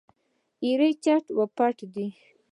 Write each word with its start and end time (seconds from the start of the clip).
يره 0.67 0.89
چټ 1.03 1.25
و 1.37 1.39
پټ 1.55 1.77
دی. 1.93 2.07